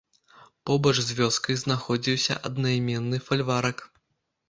Побач 0.69 0.93
з 1.09 1.17
вёскай 1.19 1.55
знаходзіўся 1.65 2.41
аднайменны 2.51 3.25
фальварак. 3.31 3.77